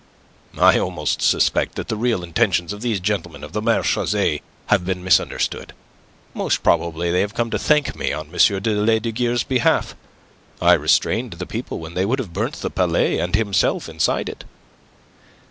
[0.57, 5.03] "I almost suspect that the real intentions of these gentlemen of the marechaussee have been
[5.03, 5.73] misunderstood.
[6.33, 8.31] Most probably they have come to thank me on M.
[8.31, 9.95] de Lesdiguieres' behalf.
[10.59, 14.43] I restrained the people when they would have burnt the Palais and himself inside it."